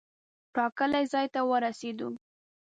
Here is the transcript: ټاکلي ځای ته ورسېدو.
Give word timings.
ټاکلي 0.55 1.03
ځای 1.13 1.25
ته 1.33 1.39
ورسېدو. 1.49 2.09